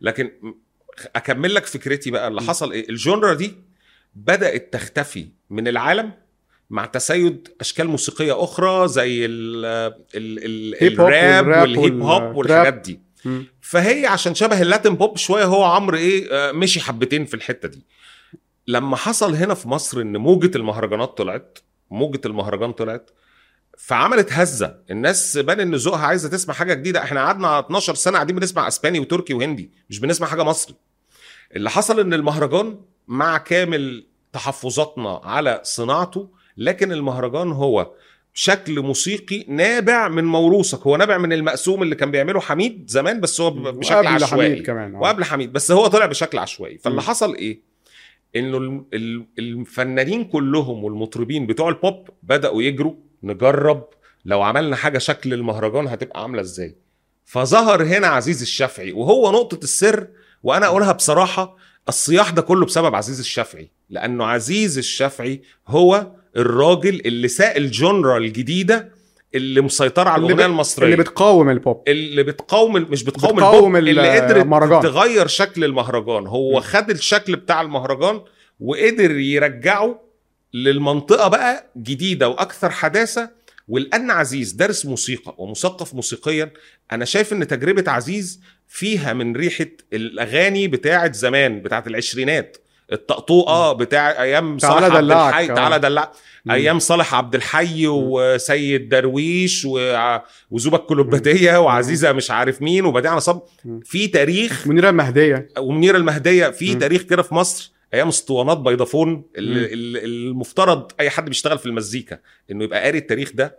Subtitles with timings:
[0.00, 0.30] لكن
[1.16, 3.54] أكمل لك فكرتي بقى اللي حصل إيه ال genre دي
[4.14, 6.12] بدأت تختفي من العالم
[6.70, 9.64] مع تسيد أشكال موسيقية أخرى زي ال
[10.14, 12.36] ال ال hip hop ال rap وال rap وال hip hop.
[12.36, 13.44] والحاجات دي مم.
[13.60, 17.68] فهي عشان شبه ال Latin pop شوية هو عمرو إيه آه، مشي حبتين في الحتة
[17.68, 17.86] دي
[18.66, 21.58] لما حصل هنا في مصر إن موجة المهرجانات طلعت
[21.90, 23.10] موجة المهرجان طلعت
[23.78, 24.76] فعملت هزة.
[24.90, 27.02] الناس بان ان ذوقها عايزة تسمع حاجة جديدة.
[27.02, 30.74] إحنا قعدنا 12 سنة قاعدين بنسمع اسباني وتركي وهندي مش بنسمع حاجة مصري.
[31.56, 37.90] اللي حصل ان المهرجان مع كامل تحفظاتنا على صناعته لكن المهرجان هو
[38.34, 40.80] شكل موسيقي نابع من موروثك.
[40.86, 44.50] هو نابع من المقسوم اللي كان بيعمله حميد زمان بس هو بشكل وقبل عشوائي.
[44.52, 45.00] حميد كمان آه.
[45.00, 46.78] وقبل حميد بس هو طلع بشكل عشوائي.
[46.78, 47.06] فاللي مم.
[47.06, 47.60] حصل إيه؟
[48.36, 52.94] انه ال- ال- الفنانين كلهم والمطربين بتوع البوب بدأوا يجروا.
[53.22, 53.84] نجرب.
[54.24, 56.76] لو عملنا حاجة شكل المهرجان هتبقى عاملة إزاي؟
[57.24, 60.06] فظهر هنا عزيز الشافعي وهو نقطة السر
[60.42, 61.56] وأنا أقولها بصراحة
[61.88, 68.92] الصياح ده كله بسبب عزيز الشافعي لأنه عزيز الشافعي هو الراجل اللي ساق الجونرا الجديده
[69.34, 70.84] اللي مسيطره على الأغنية المصرية.
[70.84, 71.82] اللي بتقاوم البوب.
[71.88, 74.80] اللي بتقاوم مش بتقاوم, بتقاوم البوب اللي قدرت المهرجان.
[74.80, 76.26] تغير شكل المهرجان.
[76.26, 76.60] هو.
[76.60, 78.20] خد الشكل بتاع المهرجان
[78.60, 80.00] وقدر يرجعه
[80.54, 83.30] للمنطقة بقى جديدة وأكثر حداثة
[83.68, 86.50] ولان عزيز دارس موسيقى ومثقف موسيقيا.
[86.92, 92.56] أنا شايف إن تجربة عزيز فيها من ريحة الأغاني بتاعه زمان بتاعه العشرينات.
[92.92, 95.54] الطقطوقة بتاع أيام تعالى صالح عبد الحي آه.
[95.54, 96.12] تعالى دلع.
[96.50, 99.66] أيام صالح عبد الحي وسيد درويش
[100.50, 103.40] وزوبة الكلوباتيه وعزيزة مش عارف مين وبديع نصب.
[103.64, 103.80] مم.
[103.84, 105.48] في تاريخ منيرة المهدية.
[105.58, 106.48] ومنيرة المهدية.
[106.48, 106.74] في.
[106.74, 112.18] تاريخ كده في مصر أيام اسطوانات بيضافون المفترض أي حد بيشتغل في المزيكا
[112.50, 113.58] إنه يبقى قاري التاريخ ده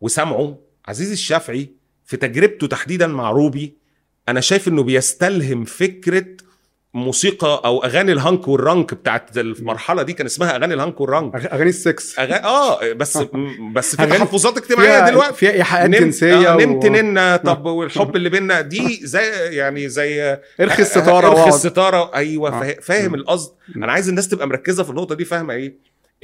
[0.00, 0.58] وسامعه.
[0.86, 1.70] عزيز الشافعي
[2.04, 3.76] في تجربته تحديدا مع روبي
[4.28, 6.26] أنا شايف إنه بيستلهم فكرة
[6.96, 11.36] موسيقى أو أغاني الهانك والرانك بتاعت المرحلة دي كان اسمها أغاني الهانك والرانك.
[11.36, 12.18] أغ- أغاني السكس.
[12.18, 12.44] أغا...
[12.44, 13.18] آه بس
[13.74, 15.34] بس في تحفظات اجتماعية فيها دلوقتي.
[15.36, 19.22] فيها إيحاءات نمت- جنسية آه و- نمت ننا طب والحب اللي بينا دي زي
[19.56, 21.48] يعني زي ارخي الستارة ارخي.
[21.48, 22.14] الستارة.
[22.14, 22.60] أيوه آه.
[22.60, 23.14] فا- فاهم مم.
[23.14, 23.52] القصد.
[23.76, 25.74] أنا عايز الناس تبقى مركزة في النقطة دي فاهمة إيه؟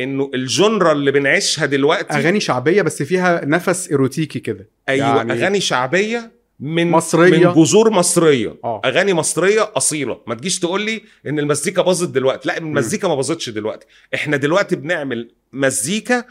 [0.00, 4.68] إنه الجنرا اللي بنعيشها دلوقتي أغاني شعبية بس فيها نفس إيروتيكي كده.
[4.88, 7.48] أيوه يعني أغاني شعبية من مصرية.
[7.48, 8.56] من جذور مصرية.
[8.64, 8.80] آه.
[8.84, 10.20] أغاني مصرية أصيلة.
[10.26, 12.48] ما تجيش تقول لي إن المزيكا باظت دلوقتي.
[12.48, 13.86] لا المزيكا ما باظتش دلوقتي.
[14.14, 16.24] إحنا دلوقتي بنعمل مزيكا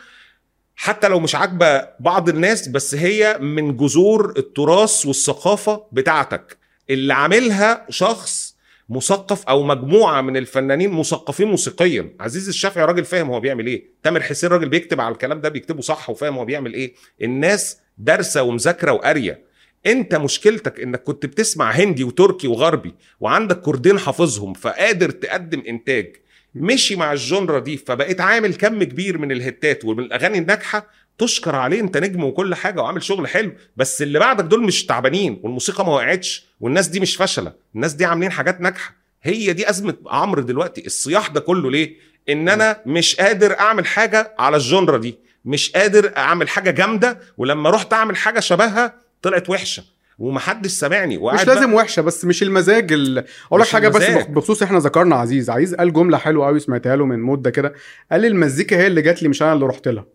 [0.76, 6.58] حتى لو مش عاجبة بعض الناس بس هي من جذور التراث والثقافة بتاعتك.
[6.90, 8.56] اللي عاملها شخص
[8.90, 12.16] مثقف أو مجموعة من الفنانين مثقفين موسيقيا.
[12.20, 13.86] عزيز الشافعي راجل فاهم هو بيعمل إيه.
[14.04, 16.94] تامر حسين راجل بيكتب على الكلام ده بيكتبه صح وفاهم هو بيعمل إيه.
[17.22, 19.51] الناس دارسة ومذاكرة وقارية.
[19.86, 26.16] انت مشكلتك انك كنت بتسمع هندي وتركي وغربي وعندك كوردين حافظهم فقادر تقدم انتاج
[26.56, 30.88] مشي مع الجنرا دي فبقيت عامل كم كبير من الهتات ومن الأغاني الناجحة
[31.18, 35.40] تشكر عليه انت نجم وكل حاجة وعامل شغل حلو بس اللي بعدك دول مش تعبانين
[35.44, 38.96] والموسيقى ما وقعتش والناس دي مش فاشله الناس دي عاملين حاجات ناجحة.
[39.24, 41.96] هي دي أزمة عمرو دلوقتي الصياح ده كله ليه؟
[42.30, 47.70] إن أنا مش قادر أعمل حاجة على الجنرا دي مش قادر أعمل حاجة جامدة ولما
[47.70, 49.84] رحت أعمل حاجة شبهها طلعت وحشة
[50.20, 53.26] ومحدش سامعني مش لازم بقى- وحشة بس مش المزاج ال...
[53.48, 54.24] أقول لك حاجة بس المزاج.
[54.24, 57.74] بخ- بخصوص إحنا ذكرنا عزيز عزيز قال جملة حلوة قوي سمعتها له من مدة كده
[58.12, 60.06] قال المزيكا هي اللي جات لي مش أنا اللي رحت لها.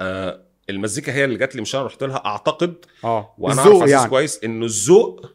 [0.00, 2.74] آه المزيكا هي اللي جات لي مش أنا رحت لها أعتقد
[3.04, 4.08] آه وأنا عارف يعني.
[4.10, 5.26] كويس انه الذوق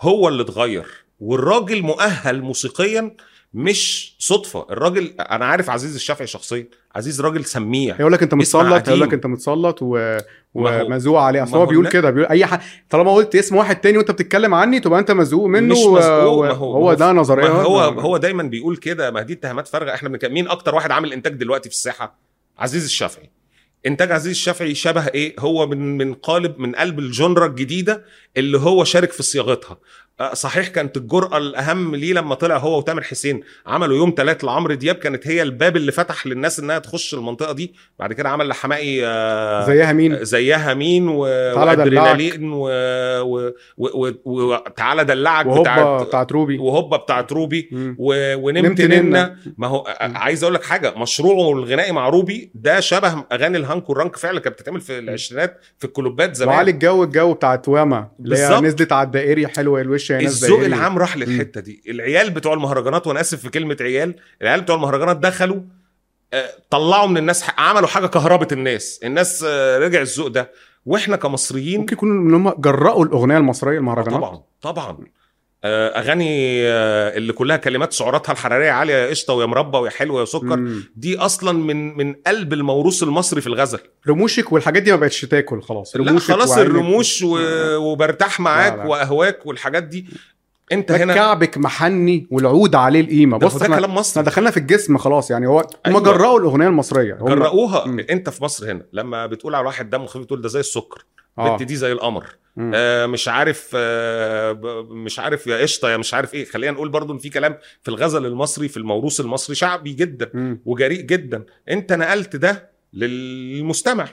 [0.00, 0.86] هو اللي اتغير.
[1.26, 3.16] والراجل مؤهل موسيقيا
[3.54, 4.66] مش صدفة.
[4.70, 9.12] الراجل أنا عارف عزيز الشافعي شخصيا عزيز راجل سميع هيقول لك أنت متسلط هيقول لك.
[9.14, 10.18] أنت متسلط و...
[10.54, 11.42] ومزوق عليه.
[11.42, 11.88] أصل هو بيقول.
[11.88, 12.60] كده بيقول أي حد
[12.90, 16.44] طالما قلت اسم واحد تاني وأنت بتتكلم عني تبقى أنت مزوق منه مش و- و-
[16.44, 17.48] هو- هو ده نظرية.
[17.48, 19.10] هو ما- هو دايما بيقول كده.
[19.10, 19.94] ما دي اتهامات فارغة.
[19.94, 22.18] إحنا بنتكلم مين أكتر واحد عامل إنتاج دلوقتي في الساحة؟
[22.58, 23.30] عزيز الشافعي.
[23.86, 28.04] إنتاج عزيز الشافعي شبه إيه؟ هو من من قالب من قلب الجنرا الجديدة
[28.36, 29.78] اللي هو شارك في صياغتها.
[30.20, 34.74] آه، صحيح كانت الجرأة الأهم ليه لما طلع هو وتامر حسين عملوا يوم ثلاث لعمرو
[34.74, 37.74] دياب كانت هي الباب اللي فتح للناس إنها تخش المنطقة دي.
[37.98, 41.24] بعد كده عمل لحماقي آه، زيها مين؟ زيها مين و...
[41.54, 42.68] تعالى وأدرينالين و...
[43.22, 43.52] و...
[43.78, 43.86] و...
[43.98, 44.10] و...
[44.24, 46.58] وتعالى دلعك وهوبا بتاعت بتاعت روبي.
[46.58, 47.68] وهوبا بتاعت روبي.
[47.98, 48.34] و...
[48.36, 49.36] ونمت نمت ننا ننا.
[49.58, 53.88] ما هو ع- عايز أقول لك حاجة مشروعه الغنائي مع روبي ده شبه أغاني الهانك
[53.90, 56.48] والرانك فعلا كانت بتتعمل في العشرينات في الكلوبات زمان.
[56.54, 58.62] وعلي الجو الجو بتاعت واما بالظبط.
[58.62, 60.60] نزلت على الدائري حلوة الوش ناس الذوق.
[60.64, 61.82] العام راح للحتة دي.
[61.88, 65.60] العيال بتوع المهرجانات وأنا آسف في كلمة عيال العيال بتوع المهرجانات دخلوا
[66.34, 69.00] آه، طلعوا من الناس عملوا حاجة كهربت الناس.
[69.04, 70.50] الناس آه، رجع الذوق ده.
[70.86, 74.20] وإحنا كمصريين ممكن يكونوا إن هم جرأوا الأغنية المصرية المهرجانات.
[74.20, 74.98] طبعا طبعا.
[75.64, 80.24] أغاني آه، اللي كلها كلمات سعراتها الحرارية عالية يا قشطة ويا مربى ويا حلو يا
[80.24, 80.56] سكر.
[80.56, 80.84] مم.
[80.96, 83.78] دي أصلا من من قلب الموروث المصري في الغزل.
[84.08, 85.96] رموشك والحاجات دي ما بقتش تاكل خلاص.
[85.96, 86.70] لا رموشك خلاص وعينك.
[86.70, 87.38] الرموش و...
[87.76, 88.84] وبرتاح معاك لا، لا.
[88.84, 90.06] وأهواك والحاجات دي.
[90.72, 93.38] أنت هنا كعبك محني والعود عليه القيمة.
[93.38, 96.00] بص ده كلام إحنا مصري دخلنا في الجسم خلاص يعني هو هم أيوة.
[96.00, 97.18] جرأوا الأغنية المصرية.
[97.20, 97.84] هم جرأوها.
[98.10, 101.04] أنت في مصر هنا لما بتقول على واحد دمه خفيف تقول ده زي السكر.
[101.38, 101.46] آه.
[101.54, 102.26] البنت دي زي القمر.
[102.74, 104.52] آه مش عارف آه
[104.90, 106.44] مش عارف يا قشطة يا مش عارف إيه.
[106.44, 110.62] خلينا نقول برضو إن في كلام في الغزل المصري في الموروث المصري شعبي جدا مم.
[110.64, 111.44] وجريء جدا.
[111.68, 114.08] انت نقلت ده للمستمع.